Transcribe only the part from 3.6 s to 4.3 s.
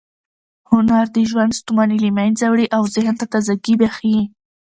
ګۍ بښي.